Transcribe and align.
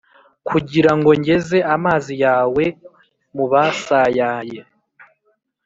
Kugirango 0.47 1.09
ngeze 1.19 1.57
amazi 1.75 2.13
yawe 2.23 2.65
mubasayaye 3.35 4.59